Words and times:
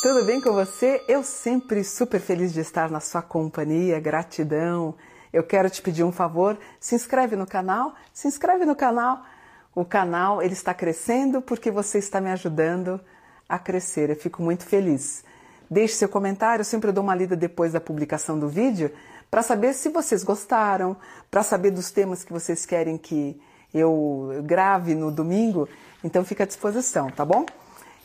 Tudo 0.00 0.24
bem 0.24 0.40
com 0.40 0.50
você? 0.50 1.04
Eu 1.06 1.22
sempre 1.22 1.84
super 1.84 2.18
feliz 2.18 2.54
de 2.54 2.60
estar 2.60 2.90
na 2.90 3.00
sua 3.00 3.20
companhia, 3.20 4.00
gratidão. 4.00 4.94
Eu 5.30 5.44
quero 5.44 5.68
te 5.68 5.82
pedir 5.82 6.02
um 6.04 6.10
favor, 6.10 6.58
se 6.80 6.94
inscreve 6.94 7.36
no 7.36 7.46
canal, 7.46 7.94
se 8.10 8.26
inscreve 8.26 8.64
no 8.64 8.74
canal. 8.74 9.22
O 9.74 9.84
canal 9.84 10.40
ele 10.40 10.54
está 10.54 10.72
crescendo 10.72 11.42
porque 11.42 11.70
você 11.70 11.98
está 11.98 12.18
me 12.18 12.30
ajudando 12.30 12.98
a 13.46 13.58
crescer. 13.58 14.08
Eu 14.08 14.16
fico 14.16 14.40
muito 14.40 14.64
feliz. 14.64 15.22
Deixe 15.70 15.96
seu 15.96 16.08
comentário, 16.08 16.62
eu 16.62 16.64
sempre 16.64 16.90
dou 16.90 17.04
uma 17.04 17.14
lida 17.14 17.36
depois 17.36 17.74
da 17.74 17.80
publicação 17.80 18.38
do 18.38 18.48
vídeo 18.48 18.90
para 19.30 19.42
saber 19.42 19.74
se 19.74 19.90
vocês 19.90 20.24
gostaram, 20.24 20.96
para 21.30 21.42
saber 21.42 21.72
dos 21.72 21.90
temas 21.90 22.24
que 22.24 22.32
vocês 22.32 22.64
querem 22.64 22.96
que 22.96 23.38
eu 23.74 24.30
grave 24.44 24.94
no 24.94 25.10
domingo. 25.12 25.68
Então 26.02 26.24
fica 26.24 26.44
à 26.44 26.46
disposição, 26.46 27.10
tá 27.10 27.22
bom? 27.22 27.44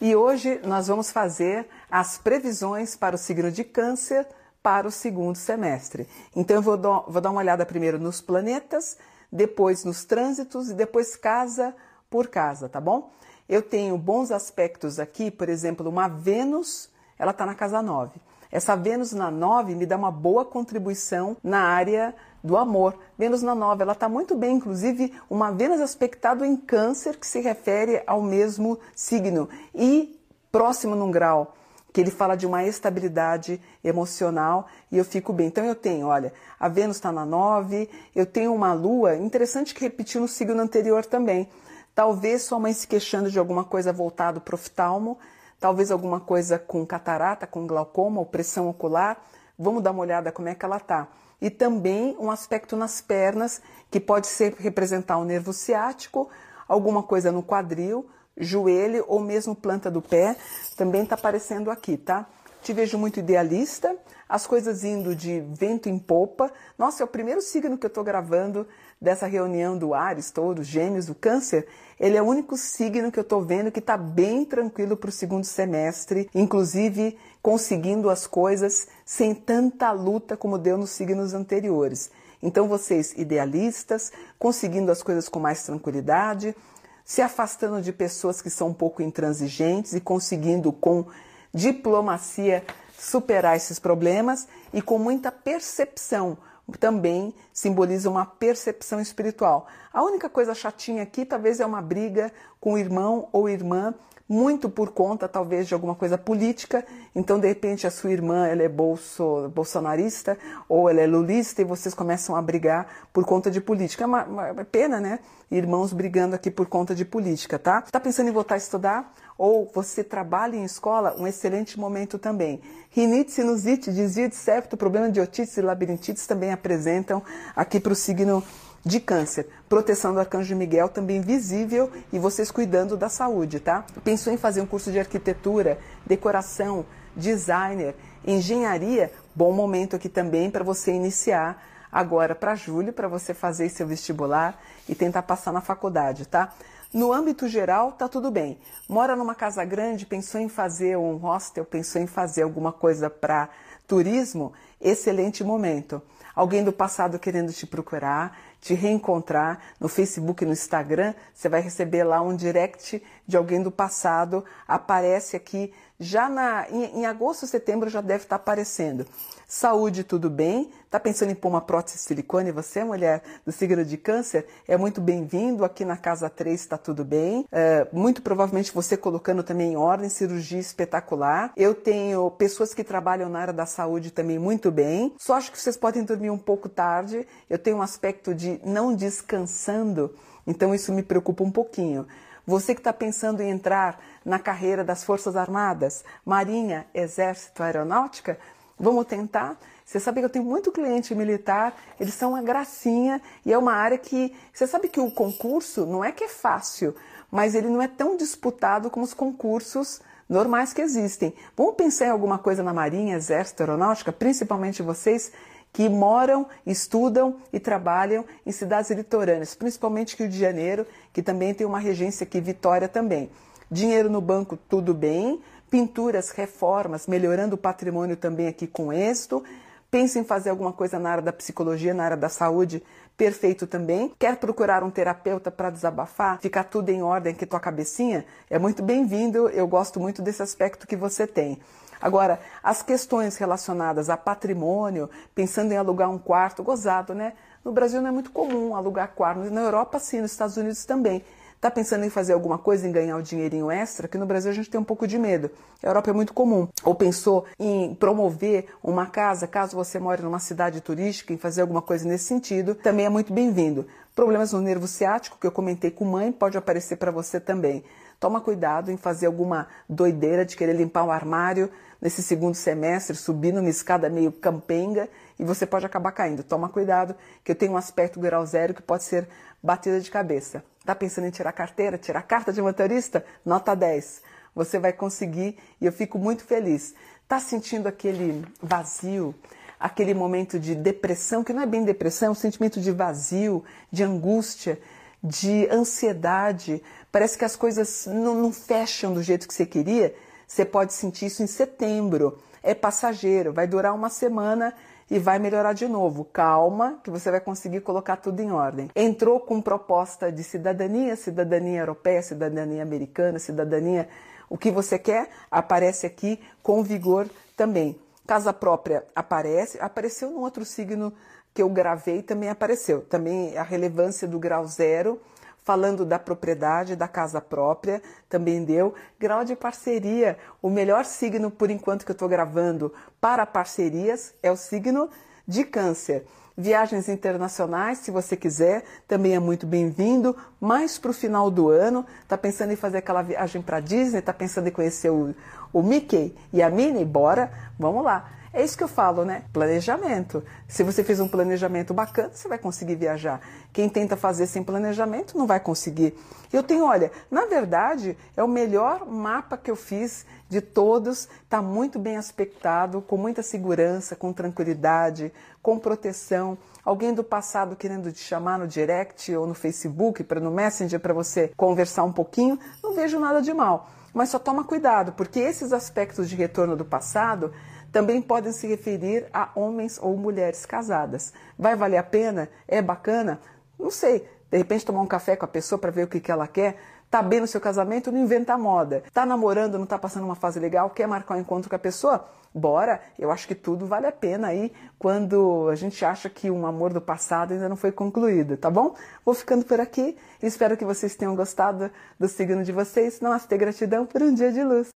E 0.01 0.15
hoje 0.15 0.59
nós 0.63 0.87
vamos 0.87 1.11
fazer 1.11 1.67
as 1.89 2.17
previsões 2.17 2.95
para 2.95 3.15
o 3.15 3.17
signo 3.17 3.51
de 3.51 3.63
Câncer 3.63 4.27
para 4.63 4.87
o 4.87 4.91
segundo 4.91 5.35
semestre. 5.35 6.07
Então 6.33 6.55
eu 6.55 6.61
vou 6.61 6.77
dar, 6.77 6.99
vou 7.01 7.21
dar 7.21 7.31
uma 7.31 7.41
olhada 7.41 7.65
primeiro 7.65 7.99
nos 7.99 8.21
planetas, 8.21 8.97
depois 9.29 9.83
nos 9.83 10.05
trânsitos 10.05 10.69
e 10.69 10.73
depois 10.73 11.17
casa 11.17 11.75
por 12.09 12.27
casa, 12.27 12.69
tá 12.69 12.79
bom? 12.79 13.11
Eu 13.49 13.61
tenho 13.61 13.97
bons 13.97 14.31
aspectos 14.31 14.99
aqui, 14.99 15.29
por 15.29 15.49
exemplo, 15.49 15.89
uma 15.89 16.07
Vênus, 16.07 16.89
ela 17.19 17.31
está 17.31 17.45
na 17.45 17.53
casa 17.53 17.81
9. 17.81 18.21
Essa 18.49 18.75
Vênus 18.75 19.11
na 19.11 19.29
9 19.29 19.75
me 19.75 19.85
dá 19.85 19.97
uma 19.97 20.11
boa 20.11 20.45
contribuição 20.45 21.35
na 21.43 21.61
área 21.63 22.15
do 22.43 22.57
amor. 22.57 22.97
Vênus 23.17 23.41
na 23.41 23.55
9, 23.55 23.83
ela 23.83 23.93
está 23.93 24.09
muito 24.09 24.35
bem, 24.35 24.57
inclusive 24.57 25.13
uma 25.29 25.51
Vênus 25.51 25.79
aspectado 25.79 26.43
em 26.43 26.57
câncer, 26.57 27.17
que 27.17 27.25
se 27.25 27.39
refere 27.39 28.03
ao 28.05 28.21
mesmo 28.21 28.77
signo, 28.93 29.47
e 29.73 30.19
próximo 30.51 30.95
num 30.95 31.09
grau, 31.09 31.55
que 31.93 32.01
ele 32.01 32.11
fala 32.11 32.35
de 32.35 32.45
uma 32.45 32.63
estabilidade 32.63 33.61
emocional, 33.83 34.67
e 34.91 34.97
eu 34.97 35.05
fico 35.05 35.31
bem. 35.31 35.47
Então 35.47 35.63
eu 35.63 35.75
tenho, 35.75 36.07
olha, 36.07 36.33
a 36.59 36.67
Vênus 36.67 36.97
está 36.97 37.11
na 37.11 37.25
9, 37.25 37.89
eu 38.15 38.25
tenho 38.25 38.53
uma 38.53 38.73
Lua, 38.73 39.15
interessante 39.15 39.73
que 39.73 39.81
repetiu 39.81 40.19
no 40.19 40.27
signo 40.27 40.61
anterior 40.61 41.05
também. 41.05 41.47
Talvez 41.95 42.41
sua 42.41 42.59
mãe 42.59 42.73
se 42.73 42.87
queixando 42.87 43.29
de 43.29 43.37
alguma 43.37 43.63
coisa 43.63 43.93
voltado 43.93 44.41
para 44.41 44.55
o 44.55 44.55
oftalmo, 44.55 45.17
talvez 45.59 45.91
alguma 45.91 46.19
coisa 46.19 46.57
com 46.57 46.85
catarata, 46.85 47.45
com 47.45 47.67
glaucoma 47.67 48.19
ou 48.19 48.25
pressão 48.25 48.67
ocular. 48.67 49.21
Vamos 49.57 49.83
dar 49.83 49.91
uma 49.91 50.01
olhada 50.01 50.31
como 50.31 50.49
é 50.49 50.55
que 50.55 50.65
ela 50.65 50.77
está. 50.77 51.07
E 51.43 51.49
também 51.49 52.15
um 52.17 52.31
aspecto 52.31 52.77
nas 52.77 53.01
pernas, 53.01 53.61
que 53.91 53.99
pode 53.99 54.27
ser 54.27 54.53
representar 54.53 55.17
o 55.17 55.25
nervo 55.25 55.51
ciático, 55.51 56.29
alguma 56.65 57.03
coisa 57.03 57.33
no 57.33 57.43
quadril, 57.43 58.09
joelho 58.37 59.03
ou 59.09 59.19
mesmo 59.19 59.53
planta 59.53 59.91
do 59.91 60.01
pé, 60.01 60.37
também 60.77 61.03
está 61.03 61.15
aparecendo 61.15 61.69
aqui, 61.69 61.97
tá? 61.97 62.25
Te 62.63 62.71
vejo 62.71 62.97
muito 62.97 63.19
idealista, 63.19 63.93
as 64.27 64.47
coisas 64.47 64.85
indo 64.85 65.13
de 65.13 65.41
vento 65.41 65.89
em 65.89 65.99
popa. 65.99 66.49
Nossa, 66.77 67.03
é 67.03 67.05
o 67.05 67.09
primeiro 67.09 67.41
signo 67.41 67.77
que 67.77 67.85
eu 67.85 67.89
estou 67.89 68.05
gravando 68.05 68.65
dessa 69.01 69.27
reunião 69.27 69.77
do 69.77 69.93
Ares, 69.93 70.31
todos, 70.31 70.65
Gêmeos, 70.65 71.07
do 71.07 71.13
Câncer. 71.13 71.67
Ele 71.99 72.15
é 72.15 72.21
o 72.21 72.25
único 72.25 72.55
signo 72.55 73.11
que 73.11 73.19
eu 73.19 73.23
estou 73.23 73.41
vendo 73.41 73.69
que 73.69 73.79
está 73.79 73.97
bem 73.97 74.45
tranquilo 74.45 74.95
para 74.95 75.09
o 75.09 75.11
segundo 75.11 75.43
semestre, 75.43 76.29
inclusive 76.33 77.17
conseguindo 77.41 78.09
as 78.09 78.25
coisas 78.25 78.87
sem 79.05 79.35
tanta 79.35 79.91
luta 79.91 80.37
como 80.37 80.57
deu 80.57 80.77
nos 80.77 80.91
signos 80.91 81.33
anteriores. 81.33 82.09
Então, 82.41 82.69
vocês 82.69 83.13
idealistas, 83.17 84.13
conseguindo 84.39 84.89
as 84.89 85.03
coisas 85.03 85.27
com 85.27 85.37
mais 85.37 85.63
tranquilidade, 85.63 86.55
se 87.03 87.21
afastando 87.21 87.81
de 87.81 87.91
pessoas 87.91 88.41
que 88.41 88.49
são 88.49 88.69
um 88.69 88.73
pouco 88.73 89.01
intransigentes 89.01 89.93
e 89.93 89.99
conseguindo 89.99 90.71
com 90.71 91.05
diplomacia 91.53 92.63
superar 92.97 93.55
esses 93.55 93.79
problemas 93.79 94.47
e 94.73 94.81
com 94.81 94.97
muita 94.97 95.31
percepção. 95.31 96.37
Também 96.79 97.33
simboliza 97.51 98.09
uma 98.09 98.25
percepção 98.25 98.99
espiritual. 98.99 99.67
A 99.91 100.01
única 100.01 100.29
coisa 100.29 100.55
chatinha 100.55 101.03
aqui 101.03 101.25
talvez 101.25 101.59
é 101.59 101.65
uma 101.65 101.81
briga 101.81 102.31
com 102.59 102.73
o 102.73 102.77
irmão 102.77 103.27
ou 103.33 103.49
irmã 103.49 103.93
muito 104.27 104.69
por 104.69 104.91
conta 104.91 105.27
talvez 105.27 105.67
de 105.67 105.73
alguma 105.73 105.93
coisa 105.95 106.17
política. 106.17 106.85
Então, 107.13 107.39
de 107.39 107.47
repente, 107.47 107.85
a 107.85 107.91
sua 107.91 108.11
irmã 108.11 108.47
ela 108.47 108.63
é 108.63 108.69
bolso, 108.69 109.49
bolsonarista 109.49 110.37
ou 110.67 110.89
ela 110.89 111.01
é 111.01 111.07
lulista 111.07 111.61
e 111.61 111.65
vocês 111.65 111.93
começam 111.93 112.35
a 112.35 112.41
brigar 112.41 112.87
por 113.11 113.25
conta 113.25 113.51
de 113.51 113.59
política. 113.61 114.03
É 114.03 114.07
uma, 114.07 114.23
uma 114.23 114.65
pena, 114.65 114.99
né? 114.99 115.19
Irmãos 115.51 115.93
brigando 115.93 116.35
aqui 116.35 116.49
por 116.49 116.67
conta 116.67 116.95
de 116.95 117.05
política, 117.05 117.59
tá? 117.59 117.81
Tá 117.81 117.99
pensando 117.99 118.29
em 118.29 118.31
voltar 118.31 118.55
a 118.55 118.57
estudar? 118.57 119.13
Ou 119.37 119.69
você 119.73 120.03
trabalha 120.03 120.55
em 120.55 120.63
escola? 120.63 121.15
Um 121.17 121.25
excelente 121.25 121.79
momento 121.79 122.19
também. 122.19 122.61
Rinite, 122.89 123.31
sinusite, 123.31 123.91
desvio 123.91 124.29
de 124.29 124.35
septo, 124.35 124.77
problema 124.77 125.09
de 125.09 125.19
otites 125.19 125.57
e 125.57 125.61
labirintites 125.61 126.27
também 126.27 126.51
apresentam 126.51 127.21
aqui 127.55 127.79
para 127.79 127.93
o 127.93 127.95
signo 127.95 128.43
de 128.85 128.99
câncer. 128.99 129.47
Proteção 129.69 130.13
do 130.13 130.19
Arcanjo 130.19 130.55
Miguel 130.55 130.89
também 130.89 131.21
visível 131.21 131.89
e 132.11 132.19
vocês 132.19 132.51
cuidando 132.51 132.97
da 132.97 133.09
saúde, 133.09 133.59
tá? 133.59 133.85
Pensou 134.03 134.31
em 134.31 134.37
fazer 134.37 134.61
um 134.61 134.65
curso 134.65 134.91
de 134.91 134.99
arquitetura, 134.99 135.79
decoração, 136.05 136.85
designer, 137.15 137.95
engenharia? 138.25 139.11
Bom 139.33 139.51
momento 139.51 139.95
aqui 139.95 140.09
também 140.09 140.51
para 140.51 140.63
você 140.63 140.91
iniciar 140.91 141.63
agora 141.91 142.35
para 142.35 142.55
julho, 142.55 142.91
para 142.91 143.07
você 143.07 143.33
fazer 143.33 143.69
seu 143.69 143.87
vestibular 143.87 144.59
e 144.89 144.95
tentar 144.95 145.23
passar 145.23 145.51
na 145.51 145.61
faculdade, 145.61 146.27
tá? 146.27 146.53
No 146.93 147.11
âmbito 147.11 147.47
geral, 147.47 147.93
tá 147.93 148.07
tudo 148.07 148.29
bem. 148.29 148.59
Mora 148.87 149.15
numa 149.15 149.33
casa 149.33 149.65
grande, 149.65 150.05
pensou 150.05 150.39
em 150.39 150.47
fazer 150.47 150.95
um 150.95 151.15
hostel, 151.15 151.65
pensou 151.65 151.99
em 151.99 152.05
fazer 152.05 152.43
alguma 152.43 152.71
coisa 152.71 153.09
para 153.09 153.49
turismo? 153.87 154.53
Excelente 154.79 155.43
momento. 155.43 155.99
Alguém 156.35 156.63
do 156.63 156.71
passado 156.71 157.17
querendo 157.17 157.51
te 157.51 157.65
procurar, 157.65 158.37
te 158.61 158.75
reencontrar 158.75 159.59
no 159.79 159.87
Facebook 159.87 160.45
no 160.45 160.51
Instagram, 160.51 161.15
você 161.33 161.49
vai 161.49 161.61
receber 161.61 162.03
lá 162.03 162.21
um 162.21 162.35
direct 162.35 163.01
de 163.27 163.37
alguém 163.37 163.61
do 163.61 163.71
passado, 163.71 164.45
aparece 164.67 165.35
aqui 165.35 165.73
já 166.03 166.29
na, 166.29 166.67
em, 166.69 166.99
em 166.99 167.05
agosto, 167.05 167.47
setembro 167.47 167.89
já 167.89 168.01
deve 168.01 168.23
estar 168.23 168.35
aparecendo. 168.35 169.05
Saúde, 169.47 170.03
tudo 170.03 170.29
bem? 170.29 170.71
Tá 170.89 170.99
pensando 170.99 171.31
em 171.31 171.35
pôr 171.35 171.49
uma 171.49 171.61
prótese 171.61 171.97
de 171.97 172.03
silicone? 172.03 172.51
Você, 172.51 172.83
mulher 172.83 173.21
do 173.45 173.51
signo 173.51 173.85
de 173.85 173.97
câncer, 173.97 174.47
é 174.67 174.75
muito 174.75 174.99
bem-vindo. 174.99 175.63
Aqui 175.63 175.85
na 175.85 175.95
casa 175.95 176.29
3 176.29 176.59
está 176.59 176.77
tudo 176.77 177.05
bem. 177.05 177.45
É, 177.51 177.87
muito 177.93 178.21
provavelmente 178.21 178.73
você 178.73 178.97
colocando 178.97 179.43
também 179.43 179.73
em 179.73 179.75
ordem, 179.75 180.09
cirurgia 180.09 180.59
espetacular. 180.59 181.53
Eu 181.55 181.75
tenho 181.75 182.31
pessoas 182.31 182.73
que 182.73 182.83
trabalham 182.83 183.29
na 183.29 183.39
área 183.39 183.53
da 183.53 183.65
saúde 183.65 184.11
também 184.11 184.39
muito 184.39 184.71
bem. 184.71 185.13
Só 185.19 185.35
acho 185.35 185.51
que 185.51 185.59
vocês 185.59 185.77
podem 185.77 186.03
dormir 186.03 186.31
um 186.31 186.37
pouco 186.37 186.67
tarde. 186.67 187.27
Eu 187.47 187.59
tenho 187.59 187.77
um 187.77 187.81
aspecto 187.81 188.33
de 188.33 188.59
não 188.65 188.95
descansando, 188.95 190.15
então 190.47 190.73
isso 190.73 190.91
me 190.91 191.03
preocupa 191.03 191.43
um 191.43 191.51
pouquinho. 191.51 192.07
Você 192.45 192.73
que 192.73 192.81
está 192.81 192.91
pensando 192.91 193.41
em 193.41 193.49
entrar 193.49 193.99
na 194.25 194.37
carreira 194.37 194.83
das 194.83 195.03
Forças 195.03 195.35
Armadas, 195.35 196.03
Marinha, 196.25 196.85
Exército, 196.93 197.63
Aeronáutica, 197.63 198.37
vamos 198.77 199.05
tentar? 199.05 199.57
Você 199.85 199.99
sabe 199.99 200.19
que 200.19 200.25
eu 200.25 200.29
tenho 200.29 200.43
muito 200.43 200.71
cliente 200.71 201.15
militar, 201.15 201.73
eles 201.99 202.13
são 202.13 202.31
uma 202.31 202.41
gracinha 202.41 203.21
e 203.45 203.53
é 203.53 203.57
uma 203.57 203.73
área 203.73 203.97
que. 203.97 204.35
Você 204.53 204.67
sabe 204.67 204.89
que 204.89 204.99
o 204.99 205.11
concurso 205.11 205.85
não 205.85 206.03
é 206.03 206.11
que 206.11 206.25
é 206.25 206.29
fácil, 206.29 206.95
mas 207.31 207.55
ele 207.55 207.69
não 207.69 207.81
é 207.81 207.87
tão 207.87 208.17
disputado 208.17 208.89
como 208.89 209.05
os 209.05 209.13
concursos 209.13 210.01
normais 210.27 210.73
que 210.73 210.81
existem. 210.81 211.33
Vamos 211.55 211.75
pensar 211.75 212.07
em 212.07 212.11
alguma 212.11 212.37
coisa 212.37 212.61
na 212.61 212.73
Marinha, 212.73 213.15
Exército, 213.15 213.63
Aeronáutica, 213.63 214.11
principalmente 214.11 214.81
vocês 214.81 215.31
que 215.73 215.89
moram, 215.89 216.45
estudam 216.67 217.37
e 217.51 217.59
trabalham 217.59 218.23
em 218.45 218.51
cidades 218.51 218.91
litorâneas, 218.91 219.55
principalmente 219.55 220.15
Rio 220.15 220.29
de 220.29 220.37
Janeiro, 220.37 220.85
que 221.11 221.23
também 221.23 221.51
tem 221.51 221.65
uma 221.65 221.79
regência 221.79 222.23
aqui, 222.23 222.39
Vitória 222.39 222.87
também. 222.87 223.31
Dinheiro 223.71 224.07
no 224.07 224.21
banco, 224.21 224.55
tudo 224.55 224.93
bem. 224.93 225.41
Pinturas, 225.71 226.29
reformas, 226.29 227.07
melhorando 227.07 227.55
o 227.55 227.57
patrimônio 227.57 228.15
também 228.15 228.47
aqui 228.47 228.67
com 228.67 228.93
êxito. 228.93 229.43
Pensa 229.89 230.19
em 230.19 230.23
fazer 230.23 230.51
alguma 230.51 230.71
coisa 230.71 230.99
na 230.99 231.09
área 231.09 231.23
da 231.23 231.33
psicologia, 231.33 231.93
na 231.93 232.03
área 232.03 232.17
da 232.17 232.29
saúde, 232.29 232.83
perfeito 233.17 233.67
também. 233.67 234.11
Quer 234.17 234.37
procurar 234.37 234.83
um 234.83 234.89
terapeuta 234.89 235.51
para 235.51 235.69
desabafar, 235.69 236.39
ficar 236.39 236.65
tudo 236.65 236.89
em 236.89 237.01
ordem 237.01 237.33
aqui 237.33 237.45
tua 237.45 237.59
cabecinha? 237.59 238.25
É 238.49 238.57
muito 238.57 238.81
bem-vindo, 238.81 239.49
eu 239.49 239.67
gosto 239.67 239.99
muito 239.99 240.21
desse 240.21 240.41
aspecto 240.41 240.87
que 240.87 240.95
você 240.95 241.27
tem. 241.27 241.59
Agora, 242.01 242.39
as 242.61 242.83
questões 242.83 243.37
relacionadas 243.37 244.09
a 244.09 244.17
patrimônio, 244.17 245.09
pensando 245.33 245.71
em 245.71 245.77
alugar 245.77 246.09
um 246.09 246.17
quarto, 246.17 246.61
gozado, 246.61 247.15
né? 247.15 247.33
No 247.63 247.71
Brasil 247.71 248.01
não 248.01 248.09
é 248.09 248.11
muito 248.11 248.29
comum 248.29 248.75
alugar 248.75 249.13
quarto, 249.15 249.49
na 249.49 249.61
Europa 249.61 249.99
sim, 249.99 250.19
nos 250.19 250.31
Estados 250.31 250.57
Unidos 250.57 250.83
também. 250.83 251.23
Está 251.63 251.71
pensando 251.71 252.03
em 252.03 252.09
fazer 252.09 252.33
alguma 252.33 252.57
coisa, 252.57 252.85
em 252.85 252.91
ganhar 252.91 253.15
o 253.15 253.19
um 253.19 253.21
dinheirinho 253.21 253.71
extra? 253.71 254.05
Que 254.05 254.17
no 254.17 254.25
Brasil 254.25 254.51
a 254.51 254.53
gente 254.53 254.69
tem 254.69 254.77
um 254.77 254.83
pouco 254.83 255.07
de 255.07 255.17
medo. 255.17 255.49
A 255.81 255.87
Europa 255.87 256.09
é 256.09 256.13
muito 256.13 256.33
comum. 256.33 256.67
Ou 256.83 256.93
pensou 256.93 257.45
em 257.57 257.95
promover 257.95 258.65
uma 258.83 259.05
casa, 259.05 259.47
caso 259.47 259.73
você 259.73 259.97
more 259.97 260.21
numa 260.21 260.39
cidade 260.39 260.81
turística, 260.81 261.31
em 261.31 261.37
fazer 261.37 261.61
alguma 261.61 261.81
coisa 261.81 262.05
nesse 262.05 262.25
sentido, 262.25 262.75
também 262.75 263.05
é 263.05 263.09
muito 263.09 263.31
bem-vindo. 263.31 263.87
Problemas 264.13 264.51
no 264.51 264.59
nervo 264.59 264.89
ciático, 264.89 265.37
que 265.39 265.47
eu 265.47 265.53
comentei 265.53 265.89
com 265.89 266.03
mãe, 266.03 266.33
pode 266.33 266.57
aparecer 266.57 266.97
para 266.97 267.11
você 267.11 267.39
também. 267.39 267.81
toma 268.19 268.41
cuidado 268.41 268.91
em 268.91 268.97
fazer 268.97 269.27
alguma 269.27 269.69
doideira 269.87 270.43
de 270.43 270.57
querer 270.57 270.73
limpar 270.73 271.05
o 271.05 271.11
armário 271.11 271.71
nesse 272.01 272.21
segundo 272.21 272.55
semestre, 272.55 273.15
subir 273.15 273.53
numa 273.53 273.69
escada 273.69 274.09
meio 274.09 274.33
campenga 274.33 275.07
e 275.39 275.45
você 275.45 275.65
pode 275.65 275.85
acabar 275.85 276.11
caindo. 276.11 276.43
Toma 276.43 276.67
cuidado, 276.67 277.15
que 277.41 277.53
eu 277.53 277.55
tenho 277.55 277.71
um 277.71 277.77
aspecto 277.77 278.19
grau 278.19 278.45
zero 278.45 278.73
que 278.73 278.81
pode 278.81 279.05
ser 279.05 279.29
batida 279.63 280.01
de 280.01 280.11
cabeça. 280.11 280.61
Tá 280.85 280.93
pensando 280.93 281.27
em 281.27 281.31
tirar 281.31 281.51
carteira, 281.51 281.97
tirar 281.97 282.21
carta 282.23 282.51
de 282.51 282.61
motorista? 282.61 283.25
Nota 283.45 283.75
10. 283.75 284.21
Você 284.55 284.77
vai 284.77 284.93
conseguir 284.93 285.57
e 285.79 285.85
eu 285.85 285.91
fico 285.91 286.17
muito 286.17 286.43
feliz. 286.43 286.93
Tá 287.27 287.39
sentindo 287.39 287.87
aquele 287.87 288.45
vazio, 288.61 289.33
aquele 289.79 290.13
momento 290.13 290.59
de 290.59 290.75
depressão, 290.75 291.43
que 291.43 291.53
não 291.53 291.61
é 291.61 291.65
bem 291.65 291.83
depressão, 291.83 292.27
é 292.27 292.31
um 292.31 292.35
sentimento 292.35 292.81
de 292.81 292.91
vazio, 292.91 293.63
de 293.91 294.03
angústia, 294.03 294.79
de 295.23 295.67
ansiedade. 295.71 296.83
Parece 297.11 297.37
que 297.37 297.45
as 297.45 297.55
coisas 297.55 298.05
não, 298.05 298.35
não 298.35 298.51
fecham 298.51 299.13
do 299.13 299.23
jeito 299.23 299.47
que 299.47 299.53
você 299.53 299.65
queria 299.65 300.13
você 300.53 300.65
pode 300.65 300.93
sentir 300.93 301.25
isso 301.25 301.41
em 301.41 301.47
setembro. 301.47 302.37
É 302.61 302.75
passageiro, 302.75 303.51
vai 303.51 303.65
durar 303.67 303.93
uma 303.93 304.09
semana 304.09 304.73
e 305.09 305.19
vai 305.19 305.39
melhorar 305.39 305.73
de 305.73 305.87
novo. 305.87 306.25
Calma, 306.25 306.99
que 307.03 307.09
você 307.09 307.31
vai 307.31 307.39
conseguir 307.39 307.81
colocar 307.81 308.17
tudo 308.17 308.39
em 308.39 308.51
ordem. 308.51 308.89
Entrou 308.95 309.39
com 309.39 309.61
proposta 309.61 310.31
de 310.31 310.43
cidadania, 310.43 311.15
cidadania 311.15 311.79
europeia, 311.79 312.21
cidadania 312.21 312.83
americana, 312.83 313.39
cidadania, 313.39 314.07
o 314.49 314.57
que 314.57 314.71
você 314.71 314.99
quer, 314.99 315.29
aparece 315.49 316.05
aqui 316.05 316.39
com 316.61 316.83
vigor 316.83 317.27
também. 317.55 317.99
Casa 318.25 318.53
própria 318.53 319.03
aparece, 319.15 319.79
apareceu 319.79 320.29
no 320.31 320.39
outro 320.39 320.63
signo 320.63 321.13
que 321.53 321.61
eu 321.61 321.69
gravei 321.69 322.21
também 322.21 322.49
apareceu. 322.49 323.01
Também 323.01 323.55
a 323.57 323.63
relevância 323.63 324.27
do 324.27 324.39
grau 324.39 324.65
zero 324.65 325.21
falando 325.63 326.05
da 326.05 326.19
propriedade, 326.19 326.95
da 326.95 327.07
casa 327.07 327.39
própria, 327.39 328.01
também 328.29 328.63
deu. 328.63 328.93
Grau 329.19 329.43
de 329.43 329.55
parceria, 329.55 330.37
o 330.61 330.69
melhor 330.69 331.05
signo 331.05 331.49
por 331.49 331.69
enquanto 331.69 332.05
que 332.05 332.11
eu 332.11 332.13
estou 332.13 332.27
gravando 332.27 332.93
para 333.19 333.45
parcerias 333.45 334.33
é 334.43 334.51
o 334.51 334.57
signo 334.57 335.09
de 335.47 335.63
Câncer. 335.63 336.25
Viagens 336.55 337.09
internacionais, 337.09 337.97
se 337.97 338.11
você 338.11 338.37
quiser, 338.37 338.83
também 339.07 339.33
é 339.33 339.39
muito 339.39 339.65
bem-vindo. 339.65 340.37
Mais 340.61 340.99
para 340.99 341.09
o 341.09 341.13
final 341.13 341.49
do 341.49 341.69
ano, 341.69 342.05
tá 342.27 342.37
pensando 342.37 342.71
em 342.71 342.75
fazer 342.75 342.99
aquela 342.99 343.23
viagem 343.23 343.59
para 343.59 343.79
Disney, 343.79 344.21
tá 344.21 344.31
pensando 344.31 344.67
em 344.67 344.71
conhecer 344.71 345.09
o, 345.09 345.33
o 345.71 345.81
Mickey 345.81 346.35
e 346.51 346.61
a 346.61 346.69
Minnie? 346.69 347.05
Bora, 347.05 347.51
vamos 347.79 348.03
lá. 348.03 348.29
É 348.55 348.63
isso 348.63 348.77
que 348.77 348.83
eu 348.83 348.87
falo, 348.87 349.25
né? 349.25 349.45
Planejamento. 349.51 350.43
Se 350.67 350.83
você 350.83 351.03
fez 351.03 351.19
um 351.19 351.27
planejamento 351.27 351.91
bacana, 351.91 352.29
você 352.31 352.47
vai 352.47 352.59
conseguir 352.59 352.93
viajar. 352.93 353.41
Quem 353.73 353.89
tenta 353.89 354.15
fazer 354.15 354.45
sem 354.45 354.63
planejamento 354.63 355.35
não 355.35 355.47
vai 355.47 355.59
conseguir. 355.59 356.15
Eu 356.51 356.61
tenho, 356.61 356.85
olha, 356.85 357.11
na 357.31 357.47
verdade, 357.47 358.15
é 358.37 358.43
o 358.43 358.47
melhor 358.47 359.07
mapa 359.07 359.57
que 359.57 359.71
eu 359.71 359.75
fiz 359.75 360.23
de 360.47 360.61
todos. 360.61 361.27
Está 361.43 361.63
muito 361.63 361.97
bem 361.97 362.15
aspectado, 362.15 363.01
com 363.01 363.17
muita 363.17 363.41
segurança, 363.41 364.15
com 364.15 364.31
tranquilidade, 364.31 365.33
com 365.59 365.79
proteção. 365.79 366.55
Alguém 366.85 367.11
do 367.11 367.23
passado 367.23 367.75
querendo 367.75 368.11
te 368.11 368.19
chamar 368.19 368.59
no 368.59 368.67
direct 368.67 369.35
ou 369.35 369.47
no 369.47 369.55
Facebook, 369.55 370.23
para 370.23 370.39
no 370.39 370.51
Messenger, 370.51 370.99
para 370.99 371.13
você 371.13 371.51
conversar 371.57 372.03
um 372.03 372.13
pouquinho, 372.13 372.59
não 372.83 372.93
vejo 372.93 373.19
nada 373.19 373.41
de 373.41 373.51
mal. 373.51 373.89
Mas 374.13 374.29
só 374.29 374.37
toma 374.37 374.63
cuidado, 374.63 375.13
porque 375.13 375.39
esses 375.39 375.73
aspectos 375.73 376.29
de 376.29 376.35
retorno 376.35 376.75
do 376.75 376.85
passado 376.85 377.51
também 377.93 378.19
podem 378.23 378.51
se 378.51 378.65
referir 378.65 379.27
a 379.31 379.51
homens 379.55 379.99
ou 380.01 380.17
mulheres 380.17 380.65
casadas. 380.65 381.31
Vai 381.57 381.75
valer 381.75 381.97
a 381.97 382.03
pena? 382.03 382.49
É 382.67 382.81
bacana? 382.81 383.39
Não 383.79 383.91
sei. 383.91 384.27
De 384.51 384.57
repente 384.57 384.83
tomar 384.83 385.01
um 385.01 385.07
café 385.07 385.35
com 385.35 385.45
a 385.45 385.47
pessoa 385.47 385.77
para 385.77 385.91
ver 385.91 386.05
o 386.05 386.07
que, 386.07 386.19
que 386.19 386.31
ela 386.31 386.47
quer. 386.47 386.75
Tá 387.09 387.21
bem 387.21 387.39
no 387.39 387.45
seu 387.45 387.61
casamento, 387.61 388.11
não 388.11 388.19
inventa 388.19 388.57
moda. 388.57 389.03
Tá 389.13 389.27
namorando, 389.27 389.77
não 389.77 389.85
tá 389.85 389.99
passando 389.99 390.23
uma 390.23 390.33
fase 390.33 390.59
legal, 390.59 390.89
quer 390.89 391.07
marcar 391.07 391.35
um 391.35 391.41
encontro 391.41 391.69
com 391.69 391.75
a 391.75 391.79
pessoa? 391.79 392.27
Bora! 392.51 392.99
Eu 393.19 393.29
acho 393.29 393.47
que 393.47 393.53
tudo 393.53 393.85
vale 393.85 394.07
a 394.07 394.11
pena 394.11 394.47
aí 394.47 394.73
quando 394.97 395.69
a 395.69 395.75
gente 395.75 396.03
acha 396.03 396.27
que 396.31 396.49
um 396.49 396.65
amor 396.65 396.91
do 396.91 396.99
passado 396.99 397.53
ainda 397.53 397.69
não 397.69 397.75
foi 397.75 397.91
concluído, 397.91 398.57
tá 398.57 398.71
bom? 398.71 398.95
Vou 399.23 399.35
ficando 399.35 399.63
por 399.63 399.79
aqui. 399.79 400.17
Espero 400.41 400.75
que 400.75 400.83
vocês 400.83 401.15
tenham 401.15 401.35
gostado 401.35 401.91
do 402.19 402.27
signo 402.27 402.63
de 402.63 402.71
vocês. 402.71 403.21
Namastê, 403.21 403.55
gratidão 403.55 404.03
por 404.03 404.23
um 404.23 404.33
dia 404.33 404.51
de 404.51 404.63
luz. 404.63 404.91